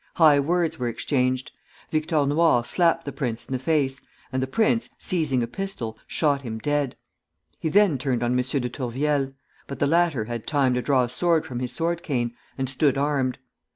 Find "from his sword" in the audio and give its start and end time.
11.45-12.01